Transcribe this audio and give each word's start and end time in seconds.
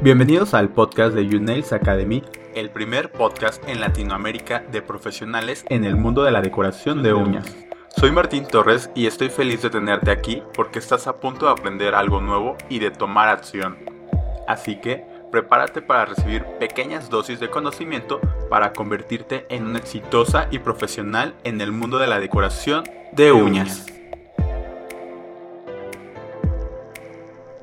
Bienvenidos 0.00 0.54
al 0.54 0.68
podcast 0.68 1.12
de 1.12 1.26
YouNails 1.26 1.72
Academy, 1.72 2.22
el 2.54 2.70
primer 2.70 3.10
podcast 3.10 3.60
en 3.68 3.80
Latinoamérica 3.80 4.60
de 4.70 4.80
profesionales 4.80 5.64
en 5.70 5.84
el 5.84 5.96
mundo 5.96 6.22
de 6.22 6.30
la 6.30 6.40
decoración 6.40 7.02
de 7.02 7.14
uñas. 7.14 7.56
Soy 7.96 8.12
Martín 8.12 8.46
Torres 8.46 8.90
y 8.94 9.08
estoy 9.08 9.28
feliz 9.28 9.60
de 9.62 9.70
tenerte 9.70 10.12
aquí 10.12 10.40
porque 10.54 10.78
estás 10.78 11.08
a 11.08 11.16
punto 11.16 11.46
de 11.46 11.52
aprender 11.52 11.96
algo 11.96 12.20
nuevo 12.20 12.56
y 12.68 12.78
de 12.78 12.92
tomar 12.92 13.28
acción. 13.28 13.76
Así 14.46 14.80
que 14.80 15.04
prepárate 15.32 15.82
para 15.82 16.04
recibir 16.04 16.44
pequeñas 16.60 17.10
dosis 17.10 17.40
de 17.40 17.50
conocimiento 17.50 18.20
para 18.48 18.72
convertirte 18.72 19.46
en 19.48 19.66
una 19.66 19.78
exitosa 19.78 20.46
y 20.52 20.60
profesional 20.60 21.34
en 21.42 21.60
el 21.60 21.72
mundo 21.72 21.98
de 21.98 22.06
la 22.06 22.20
decoración 22.20 22.84
de 23.10 23.32
uñas. 23.32 23.97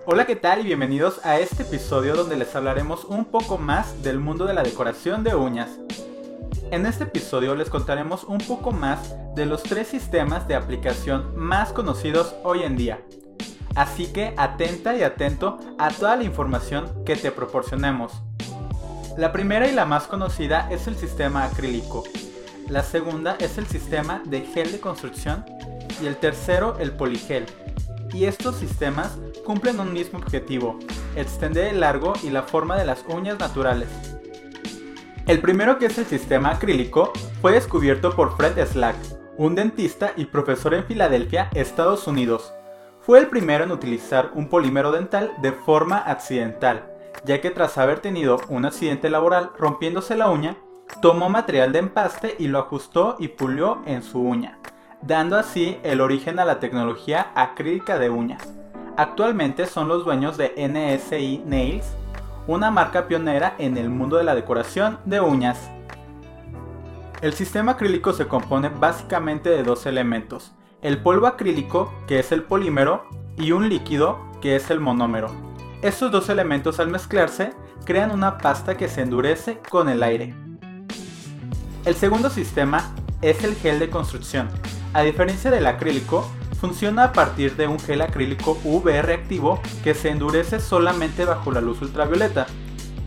Hola, 0.07 0.27
¿qué 0.27 0.35
tal? 0.35 0.59
Y 0.59 0.65
bienvenidos 0.65 1.19
a 1.25 1.39
este 1.39 1.63
episodio 1.63 2.15
donde 2.15 2.35
les 2.35 2.55
hablaremos 2.55 3.05
un 3.05 3.25
poco 3.25 3.57
más 3.57 4.03
del 4.03 4.19
mundo 4.19 4.45
de 4.45 4.53
la 4.53 4.61
decoración 4.61 5.23
de 5.23 5.33
uñas. 5.33 5.79
En 6.69 6.85
este 6.85 7.05
episodio 7.05 7.55
les 7.55 7.71
contaremos 7.71 8.23
un 8.23 8.37
poco 8.37 8.71
más 8.71 9.15
de 9.33 9.47
los 9.47 9.63
tres 9.63 9.87
sistemas 9.87 10.47
de 10.47 10.53
aplicación 10.53 11.35
más 11.35 11.73
conocidos 11.73 12.35
hoy 12.43 12.61
en 12.61 12.77
día. 12.77 13.01
Así 13.73 14.05
que 14.13 14.35
atenta 14.37 14.95
y 14.95 15.01
atento 15.01 15.57
a 15.79 15.89
toda 15.89 16.15
la 16.17 16.23
información 16.23 17.03
que 17.03 17.15
te 17.15 17.31
proporcionemos. 17.31 18.13
La 19.17 19.31
primera 19.31 19.67
y 19.67 19.71
la 19.71 19.87
más 19.87 20.03
conocida 20.03 20.69
es 20.69 20.85
el 20.85 20.97
sistema 20.97 21.45
acrílico. 21.45 22.03
La 22.69 22.83
segunda 22.83 23.37
es 23.39 23.57
el 23.57 23.65
sistema 23.65 24.21
de 24.25 24.41
gel 24.41 24.71
de 24.71 24.79
construcción 24.79 25.43
y 25.99 26.05
el 26.05 26.17
tercero 26.17 26.77
el 26.77 26.91
poligel 26.91 27.47
y 28.15 28.25
estos 28.25 28.55
sistemas 28.55 29.17
cumplen 29.43 29.77
un 29.81 29.91
mismo 29.91 30.19
objetivo, 30.19 30.79
extender 31.17 31.67
el 31.67 31.81
largo 31.81 32.13
y 32.23 32.29
la 32.29 32.43
forma 32.43 32.77
de 32.77 32.85
las 32.85 33.03
uñas 33.09 33.37
naturales. 33.37 33.89
El 35.27 35.41
primero 35.41 35.77
que 35.77 35.87
es 35.87 35.97
el 35.97 36.05
sistema 36.05 36.51
acrílico 36.51 37.11
fue 37.41 37.51
descubierto 37.51 38.15
por 38.15 38.37
Fred 38.37 38.57
Slack, 38.65 38.95
un 39.37 39.53
dentista 39.55 40.13
y 40.15 40.25
profesor 40.25 40.73
en 40.75 40.85
Filadelfia, 40.85 41.49
Estados 41.53 42.07
Unidos. 42.07 42.53
Fue 43.01 43.19
el 43.19 43.27
primero 43.27 43.65
en 43.65 43.71
utilizar 43.71 44.31
un 44.33 44.47
polímero 44.47 44.93
dental 44.93 45.33
de 45.41 45.51
forma 45.51 45.97
accidental, 45.97 46.89
ya 47.25 47.41
que 47.41 47.51
tras 47.51 47.77
haber 47.77 47.99
tenido 47.99 48.39
un 48.47 48.65
accidente 48.65 49.09
laboral 49.09 49.51
rompiéndose 49.57 50.15
la 50.15 50.29
uña, 50.29 50.55
tomó 51.01 51.29
material 51.29 51.73
de 51.73 51.79
empaste 51.79 52.35
y 52.39 52.47
lo 52.47 52.59
ajustó 52.59 53.17
y 53.19 53.27
pulió 53.27 53.81
en 53.85 54.03
su 54.03 54.21
uña 54.21 54.59
dando 55.01 55.37
así 55.37 55.77
el 55.83 56.01
origen 56.01 56.39
a 56.39 56.45
la 56.45 56.59
tecnología 56.59 57.31
acrílica 57.35 57.99
de 57.99 58.09
uñas. 58.09 58.41
Actualmente 58.97 59.65
son 59.65 59.87
los 59.87 60.05
dueños 60.05 60.37
de 60.37 60.53
NSI 60.55 61.43
Nails, 61.45 61.85
una 62.47 62.71
marca 62.71 63.07
pionera 63.07 63.55
en 63.57 63.77
el 63.77 63.89
mundo 63.89 64.17
de 64.17 64.23
la 64.23 64.35
decoración 64.35 64.99
de 65.05 65.19
uñas. 65.19 65.69
El 67.21 67.33
sistema 67.33 67.73
acrílico 67.73 68.13
se 68.13 68.27
compone 68.27 68.69
básicamente 68.69 69.49
de 69.49 69.63
dos 69.63 69.85
elementos, 69.85 70.53
el 70.81 71.01
polvo 71.01 71.27
acrílico, 71.27 71.93
que 72.07 72.19
es 72.19 72.31
el 72.31 72.43
polímero, 72.43 73.05
y 73.37 73.51
un 73.51 73.67
líquido, 73.67 74.19
que 74.41 74.55
es 74.55 74.69
el 74.69 74.79
monómero. 74.79 75.29
Estos 75.81 76.11
dos 76.11 76.29
elementos 76.29 76.79
al 76.79 76.89
mezclarse 76.89 77.53
crean 77.85 78.11
una 78.11 78.37
pasta 78.37 78.77
que 78.77 78.87
se 78.87 79.01
endurece 79.01 79.59
con 79.69 79.89
el 79.89 80.03
aire. 80.03 80.35
El 81.85 81.95
segundo 81.95 82.29
sistema 82.29 82.93
es 83.21 83.43
el 83.43 83.55
gel 83.55 83.79
de 83.79 83.89
construcción, 83.89 84.49
a 84.95 85.01
diferencia 85.01 85.51
del 85.51 85.67
acrílico, 85.67 86.25
funciona 86.57 87.03
a 87.03 87.11
partir 87.11 87.57
de 87.57 87.67
un 87.67 87.81
gel 87.81 88.01
acrílico 88.01 88.57
UV 88.63 89.01
reactivo 89.01 89.59
que 89.83 89.93
se 89.93 90.09
endurece 90.09 90.61
solamente 90.61 91.25
bajo 91.25 91.51
la 91.51 91.59
luz 91.59 91.81
ultravioleta. 91.81 92.47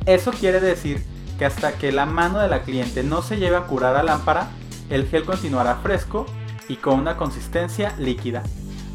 Eso 0.05 0.31
quiere 0.33 0.61
decir 0.61 1.03
que 1.39 1.47
hasta 1.47 1.73
que 1.79 1.91
la 1.91 2.05
mano 2.05 2.41
de 2.41 2.49
la 2.49 2.61
cliente 2.61 3.03
no 3.03 3.23
se 3.23 3.39
lleve 3.39 3.57
a 3.57 3.63
curar 3.63 3.97
a 3.97 4.03
lámpara, 4.03 4.51
el 4.91 5.09
gel 5.09 5.25
continuará 5.25 5.77
fresco 5.77 6.27
y 6.69 6.77
con 6.77 6.99
una 6.99 7.17
consistencia 7.17 7.95
líquida. 7.99 8.43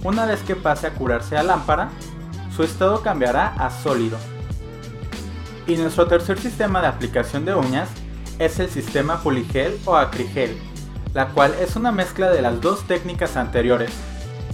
Una 0.04 0.28
vez 0.28 0.42
que 0.44 0.56
pase 0.56 0.86
a 0.86 0.94
curarse 0.94 1.36
a 1.36 1.42
lámpara, 1.42 1.90
su 2.56 2.62
estado 2.62 3.02
cambiará 3.02 3.56
a 3.58 3.72
sólido. 3.72 4.20
Y 5.66 5.78
nuestro 5.78 6.06
tercer 6.06 6.38
sistema 6.38 6.80
de 6.80 6.90
aplicación 6.90 7.44
de 7.44 7.56
uñas 7.56 7.90
es 8.38 8.60
el 8.60 8.70
sistema 8.70 9.18
poligel 9.24 9.80
o 9.86 9.96
acrigel, 9.96 10.56
la 11.14 11.30
cual 11.30 11.54
es 11.60 11.76
una 11.76 11.92
mezcla 11.92 12.32
de 12.32 12.42
las 12.42 12.60
dos 12.62 12.84
técnicas 12.88 13.38
anteriores. 13.38 13.92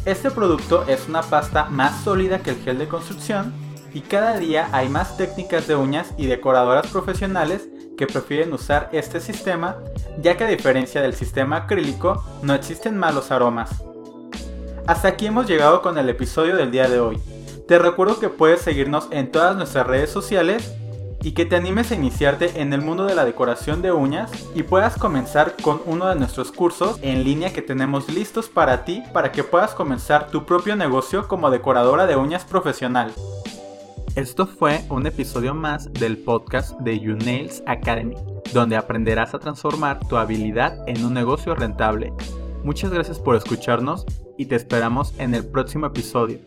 Este 0.05 0.31
producto 0.31 0.85
es 0.87 1.07
una 1.07 1.21
pasta 1.21 1.65
más 1.65 2.03
sólida 2.03 2.39
que 2.39 2.51
el 2.51 2.61
gel 2.63 2.77
de 2.77 2.87
construcción 2.87 3.53
y 3.93 4.01
cada 4.01 4.37
día 4.37 4.69
hay 4.71 4.89
más 4.89 5.17
técnicas 5.17 5.67
de 5.67 5.75
uñas 5.75 6.13
y 6.17 6.27
decoradoras 6.27 6.87
profesionales 6.87 7.67
que 7.97 8.07
prefieren 8.07 8.53
usar 8.53 8.89
este 8.93 9.19
sistema 9.19 9.77
ya 10.21 10.37
que 10.37 10.45
a 10.45 10.47
diferencia 10.47 11.01
del 11.01 11.13
sistema 11.13 11.57
acrílico 11.57 12.23
no 12.41 12.53
existen 12.53 12.97
malos 12.97 13.31
aromas. 13.31 13.83
Hasta 14.87 15.09
aquí 15.09 15.27
hemos 15.27 15.47
llegado 15.47 15.81
con 15.81 15.97
el 15.97 16.09
episodio 16.09 16.55
del 16.55 16.71
día 16.71 16.87
de 16.87 16.99
hoy. 16.99 17.19
Te 17.67 17.77
recuerdo 17.77 18.19
que 18.19 18.29
puedes 18.29 18.61
seguirnos 18.61 19.07
en 19.11 19.31
todas 19.31 19.55
nuestras 19.55 19.85
redes 19.85 20.09
sociales 20.09 20.73
y 21.21 21.33
que 21.33 21.45
te 21.45 21.55
animes 21.55 21.91
a 21.91 21.95
iniciarte 21.95 22.61
en 22.61 22.73
el 22.73 22.81
mundo 22.81 23.05
de 23.05 23.15
la 23.15 23.25
decoración 23.25 23.81
de 23.81 23.91
uñas 23.91 24.31
y 24.55 24.63
puedas 24.63 24.97
comenzar 24.97 25.55
con 25.61 25.81
uno 25.85 26.07
de 26.07 26.15
nuestros 26.15 26.51
cursos 26.51 26.99
en 27.01 27.23
línea 27.23 27.53
que 27.53 27.61
tenemos 27.61 28.09
listos 28.09 28.47
para 28.47 28.85
ti 28.85 29.03
para 29.13 29.31
que 29.31 29.43
puedas 29.43 29.73
comenzar 29.73 30.29
tu 30.29 30.45
propio 30.45 30.75
negocio 30.75 31.27
como 31.27 31.49
decoradora 31.49 32.05
de 32.05 32.15
uñas 32.15 32.45
profesional. 32.45 33.11
Esto 34.15 34.47
fue 34.47 34.83
un 34.89 35.05
episodio 35.05 35.53
más 35.53 35.91
del 35.93 36.17
podcast 36.17 36.79
de 36.79 36.99
YouNails 36.99 37.63
Academy, 37.67 38.15
donde 38.53 38.75
aprenderás 38.75 39.33
a 39.33 39.39
transformar 39.39 39.99
tu 40.07 40.17
habilidad 40.17 40.77
en 40.87 41.05
un 41.05 41.13
negocio 41.13 41.55
rentable. 41.55 42.11
Muchas 42.63 42.91
gracias 42.91 43.19
por 43.19 43.35
escucharnos 43.35 44.05
y 44.37 44.47
te 44.47 44.55
esperamos 44.55 45.13
en 45.19 45.35
el 45.35 45.45
próximo 45.45 45.85
episodio. 45.85 46.39